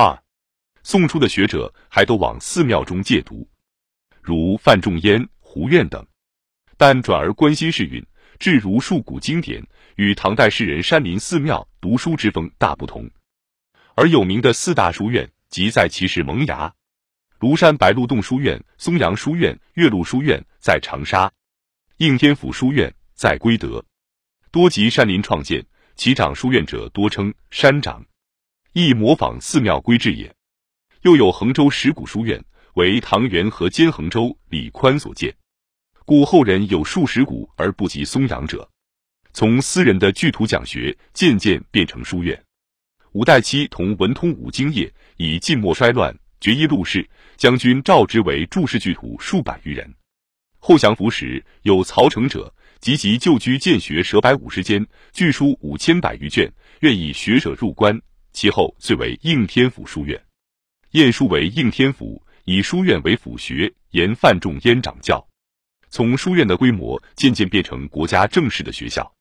[0.00, 0.18] 二，
[0.82, 3.46] 宋初的学者还都往寺庙中借读，
[4.22, 6.02] 如范仲淹、胡苑等，
[6.78, 8.02] 但转而关心世运，
[8.38, 9.62] 至儒数古经典，
[9.96, 13.06] 与唐代士人山林寺庙读书之风大不同。
[13.94, 16.72] 而有名的四大书院，即在其市萌芽。
[17.38, 21.30] 庐山白鹿洞书院、松阳书院、岳麓书院在长沙，
[21.98, 23.84] 应天府书院在归德，
[24.50, 25.62] 多集山林创建，
[25.94, 28.02] 其长书院者多称山长，
[28.72, 30.32] 亦模仿寺庙规制也。
[31.02, 32.42] 又有衡州石鼓书院，
[32.74, 35.34] 为唐元和兼衡州李宽所建，
[36.04, 38.68] 故后人有数石鼓而不及松阳者。
[39.32, 42.40] 从私人的聚徒讲学，渐渐变成书院。
[43.12, 46.16] 五代期同文通五经业，以晋末衰乱。
[46.40, 47.06] 决一陆氏
[47.36, 49.94] 将军召之为注释巨徒数百余人。
[50.58, 56.50] 后降服时，有曹成者，积极旧居建学舍百五十间，据书五千百余卷，
[56.80, 58.00] 愿以学者入关。
[58.32, 60.20] 其后遂为应天府书院，
[60.92, 65.26] 晏殊为应天府，以书院为府学，沿范仲淹掌教。
[65.88, 69.12] 从书院的规模渐渐变成国家正式的学校。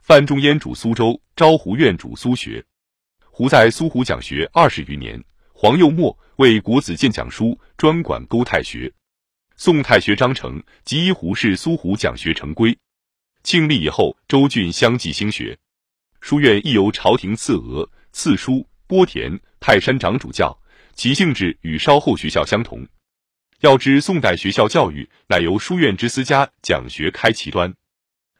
[0.00, 2.64] 范仲淹主苏州，昭湖院主苏学，
[3.30, 5.22] 胡在苏湖讲学二十余年。
[5.52, 8.92] 黄又墨为国子监讲书，专管勾太学。
[9.56, 12.76] 宋太学章程及一胡氏苏湖讲学成规。
[13.42, 15.56] 庆历以后，州郡相继兴学。
[16.20, 20.56] 书院亦由朝廷赐额、次书、波田、泰山长主教，
[20.94, 22.86] 其性质与稍后学校相同。
[23.60, 27.74] 要知宋代学校教育乃由书院之私家讲学开其端，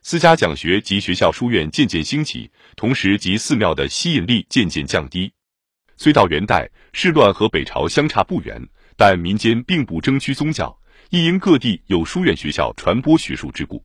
[0.00, 5.32] 私家讲学及学校书院渐渐兴起，同时及寺庙的吸引力渐渐降低。
[5.96, 8.64] 虽到元代，世乱和北朝相差不远，
[8.96, 10.78] 但民间并不争趋宗教，
[11.10, 13.84] 亦因各地有书院学校传播学术之故。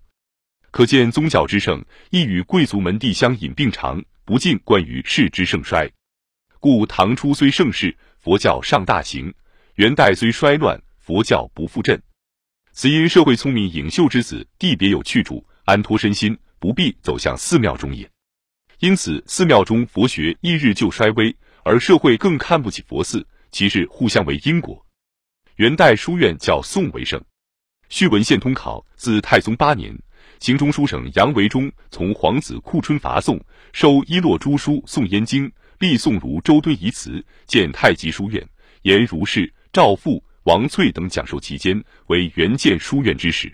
[0.70, 4.00] 可见宗教之盛，亦与贵族门第相引并长，
[4.30, 5.92] 不尽关于世之盛衰。
[6.60, 9.34] 故唐初虽盛世，佛教尚大行；
[9.74, 12.00] 元代虽衰乱，佛教不复振。
[12.72, 18.08] 此因社会聪明颖秀之子地别有去处，安托身心，不必走向寺庙中也。
[18.78, 21.36] 因此，寺庙中佛学一日就衰微。
[21.64, 24.86] 而社会更看不起佛寺，其事互相为因果。
[25.56, 27.20] 元代书院较宋为盛。
[27.90, 30.00] 续文献通考自太宗八年，
[30.40, 33.38] 行中书省杨维忠从皇子库春伐宋，
[33.74, 35.46] 收一洛诸书《宋燕经》，
[35.80, 38.42] 立宋儒周敦颐祠，建太极书院，
[38.84, 43.54] 言儒氏、赵复、王粹等讲授其间，为元建书院之始。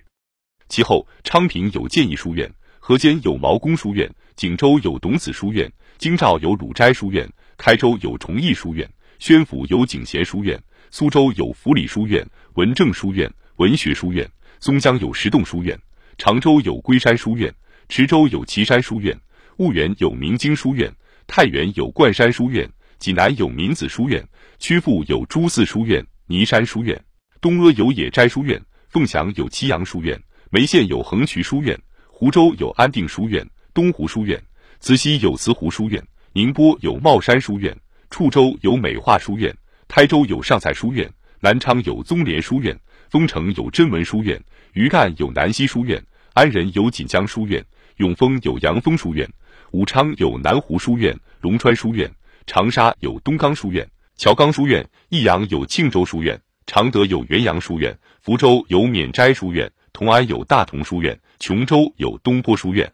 [0.69, 2.47] 其后昌平有建义书院，
[2.77, 7.27] 河间有毛公书院，景州有董子书院，京兆有鲁斋书院。
[7.57, 12.23] 开州有崇义书院，宣府有景贤书院，苏州有福理书院、
[12.55, 14.29] 文政书院、文学书院，
[14.59, 15.79] 松江有石洞书院，
[16.17, 17.53] 常州有龟山书院，
[17.89, 19.17] 池州有岐山书院，
[19.57, 20.91] 婺源有明经书院，
[21.27, 24.25] 太原有冠山书院，济南有民子书院，
[24.57, 26.99] 曲阜有朱寺书院、尼山书院，
[27.41, 31.77] 东阿有野斋书院，凤翔有祁阳书院，眉县有横渠书院，
[32.07, 34.41] 湖州有安定书院、东湖书院，
[34.79, 36.01] 慈溪有慈湖书院。
[36.31, 37.73] 宁波有茂山书院，
[38.09, 39.55] 处州有美化书院，
[39.87, 41.09] 台州有上蔡书院，
[41.39, 42.77] 南昌有宗廉书院，
[43.09, 44.41] 丰城有真文书院，
[44.73, 46.03] 余干有南溪书院，
[46.33, 47.63] 安仁有锦江书院，
[47.97, 49.29] 永丰有阳丰书院，
[49.71, 52.09] 武昌有南湖书院、龙川书院，
[52.47, 62.91] 长沙有东冈书院、乔冈书院，益阳有庆州书院，常德有元阳书院，福州有免斋书院，同安有大同书院，琼州有东坡书院。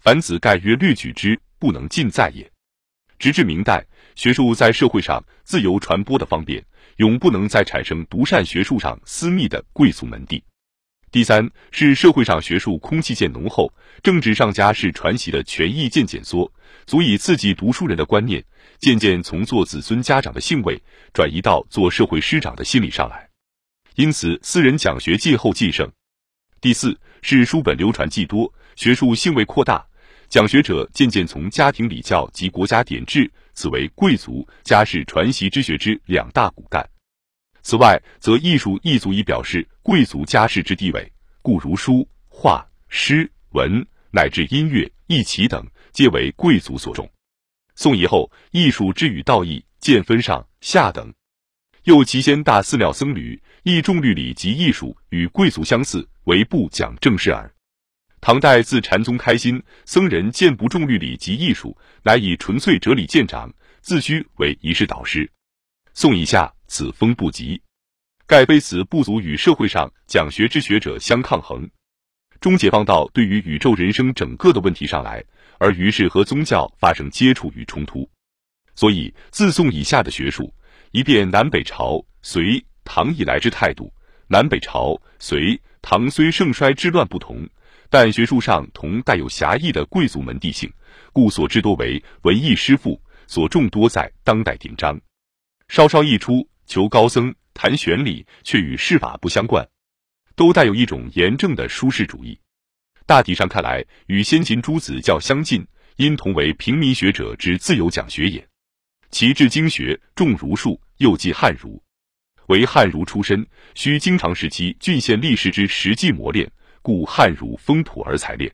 [0.00, 2.50] 凡子盖曰略举之，不能尽在也。
[3.18, 6.64] 直至明代，学术在社会上自由传播的方便，
[6.96, 10.42] 永不能再产生独善学术上私密的贵族门第。
[11.10, 13.70] 第三是社会上学术空气渐浓厚，
[14.02, 16.50] 政治上家世传习的权益渐减缩，
[16.86, 18.42] 足以刺激读书人的观念，
[18.78, 23.28] 渐渐从做子孙家长的兴味，转移到做社会师长的心理上来。
[23.96, 25.86] 因此，私人讲学继后继盛。
[26.62, 29.84] 第四是书本流传既多，学术兴味扩大。
[30.32, 36.88] 讲学者渐渐从家庭礼教及国家典制，此为贵族家世传习之学之两大骨干。
[37.60, 41.12] 此外，则艺术亦足以表示贵族家世之地位，
[41.42, 45.62] 故如书画、诗文乃至音乐、艺棋等，
[45.92, 47.06] 皆为贵族所重。
[47.74, 51.12] 宋以后，艺术之与道义渐分上下等。
[51.84, 57.51] 又其先大寺庙僧侣亦重律礼及艺术，与贵族相似，为不讲正事耳。
[58.22, 65.28] 唐代自禅宗开心，僧人见不重律理及艺术，乃以纯粹哲理见长，自居为一世导师。
[65.92, 67.60] 宋以下，此风不及，
[68.24, 71.68] 盖非此不足与社会上讲学之学者相抗衡。
[72.40, 75.24] 中解放到对于宇宙人生整个的问题上来，
[75.58, 78.08] 而于是和宗教发生接触与冲突。
[78.76, 80.54] 所以，自宋以下的学术，
[80.92, 83.92] 一变南北朝、隋、唐以来之态度。
[84.28, 87.46] 南北朝、隋、唐虽盛衰之乱不同，
[87.92, 90.72] 但学术上同带有狭义的贵族门第性，
[91.12, 94.98] 故所知多为文艺诗赋，所重多在当代典章。
[95.68, 99.68] 稍稍一出，求高僧谈玄理，却与世法不相关，
[100.34, 102.40] 都带有一种严正的舒适主义。
[103.04, 105.62] 大体上看来，与先秦诸子较相近，
[105.96, 108.48] 因同为平民学者之自由讲学也。
[109.10, 111.82] 其治经学，重儒术，又忌汉儒。
[112.46, 116.50] 为汉儒出身，需经常时期郡县历史之实际磨练，
[116.82, 118.52] 故汉儒风土而才练。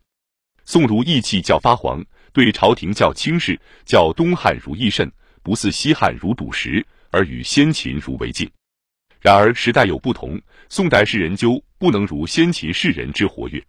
[0.65, 5.11] 宋儒意气较发黄，对朝廷较轻视，较东汉儒益甚，
[5.43, 8.49] 不似西汉儒笃实，而与先秦儒为近。
[9.21, 13.61] 然而时代有不同，宋代士人究不能如先秦士人之活跃。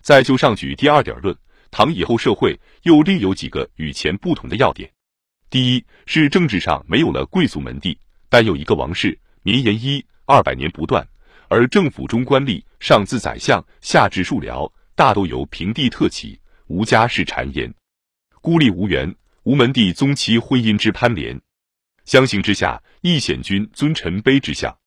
[0.00, 1.36] 再就上举第二点论，
[1.70, 4.90] 唐以后社会又另有几个与前不同的要点。
[5.50, 7.96] 第一是政治上没有了贵族门第，
[8.28, 9.16] 但有一个王室。
[9.42, 11.02] 绵延一二百年不断，
[11.50, 17.74] 而政府中官吏上自宰相，下至庶僚，大都由平地特起，无家世谗言，
[18.40, 19.12] 孤立无援，
[19.42, 21.40] 无门第宗戚婚姻之攀连，
[22.04, 24.78] 相形之下，亦显君尊臣卑之相。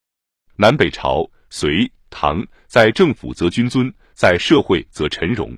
[0.55, 5.57] 南北朝、隋、唐在政府则君尊，在社会则臣荣，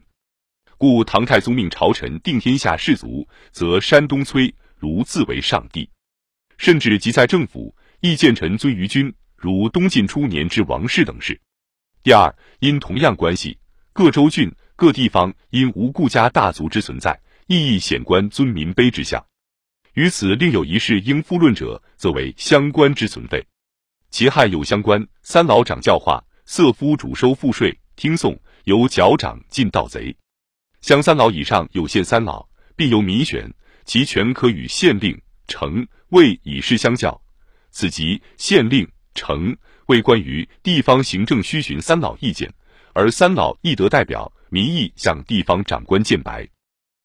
[0.75, 5.87] 故唐太宗命朝臣定天下士族，则山东崔如自为上帝，
[6.57, 7.75] 甚至即在政府。
[8.01, 9.11] 亦见臣尊于君，
[9.45, 11.39] 如东晋初年之王室等事。
[12.01, 13.55] 第二，因同样关系，
[13.93, 19.23] 各州郡、各地方因无顾家大族之存在，亦亦显官尊民卑之相。
[19.93, 23.45] 于此另有一事应复论者，则为乡官之存废。
[24.09, 30.17] 其汉有乡官，三老长教化，色夫主收赋税，听讼由脚长进盗贼。
[30.81, 32.43] 乡三老以上有县三老，
[32.75, 33.47] 并由民选，
[33.83, 37.21] 其权可与县令、城尉以示相较。
[37.69, 39.57] 此即县令、城
[39.87, 42.53] 为关于地方行政需询三老意见，
[42.93, 46.47] 而三老亦得代表民意向地方长官见白，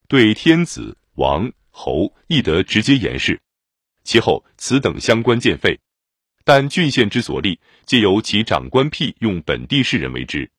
[0.09, 3.41] 对天子、王、侯亦得直接言示。
[4.05, 5.79] 其后此等相关见废，
[6.45, 10.51] 但郡县之所立，皆由其长官辟用本地士人为之。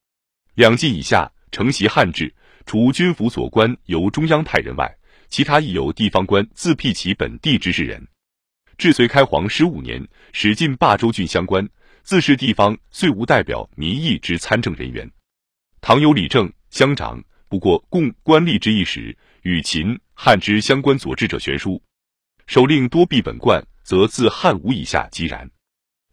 [0.54, 2.32] 两晋以下承袭汉制，
[2.66, 4.96] 除军府所官由中央派人外，
[5.28, 8.06] 其他亦由地方官自辟其本地之士人。
[8.78, 11.68] 至隋开皇十五年，始进霸州郡相官，
[12.02, 15.08] 自是地方虽无代表民意之参政人员。
[15.80, 21.80] 唐有理政乡长，不过共官吏之一时，与秦汉之乡官佐治者悬殊。
[22.46, 25.48] 首令多避本贯，则自汉武以下即然。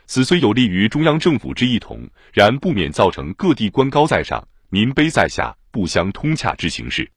[0.06, 7.10] 此虽有利于中央政府之一统，然不免造成各地官高在上，民卑在下，不相通洽之形势。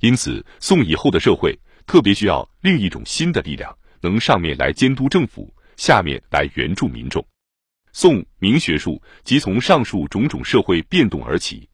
[0.00, 3.74] 因此，宋以后的社会特别需要另一种新的力量。
[4.02, 7.24] 能上面来监督政府，下面来援助民众。
[7.92, 11.68] 宋明学术即从上述种种社会变动而起。